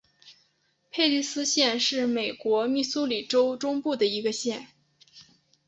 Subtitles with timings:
[0.89, 4.65] 佩蒂斯县是美国密苏里州中部的一个县。